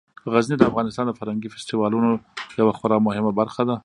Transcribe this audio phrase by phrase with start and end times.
[0.33, 2.11] غزني د افغانستان د فرهنګي فستیوالونو
[2.59, 3.75] یوه خورا مهمه برخه ده.